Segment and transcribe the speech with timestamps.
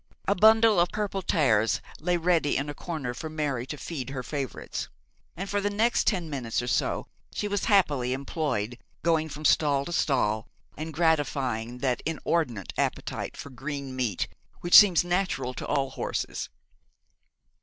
[0.27, 4.23] A bundle of purple tares lay ready in a corner for Mary to feed her
[4.23, 4.89] favourites;
[5.37, 9.85] and for the next ten minutes or so she was happily employed going from stall
[9.85, 14.27] to stall, and gratifying that inordinate appetite for green meat
[14.61, 16.49] which seems natural to all horses.